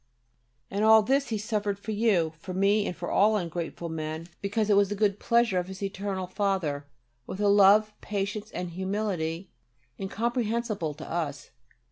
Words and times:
And 0.71 0.83
all 0.83 1.03
this 1.03 1.27
He 1.27 1.37
suffered 1.37 1.77
for 1.77 1.91
you, 1.91 2.33
for 2.39 2.55
me, 2.55 2.91
for 2.91 3.11
all 3.11 3.37
ungrateful 3.37 3.87
men, 3.87 4.29
because 4.41 4.67
it 4.67 4.75
was 4.75 4.89
the 4.89 4.95
good 4.95 5.19
pleasure 5.19 5.59
of 5.59 5.67
His 5.67 5.83
Eternal 5.83 6.25
Father, 6.25 6.87
with 7.27 7.39
a 7.39 7.47
love, 7.47 7.93
patience, 8.01 8.49
and 8.49 8.71
humility 8.71 9.51
incomprehensible 9.99 10.95
to 10.95 11.07
us. 11.07 11.51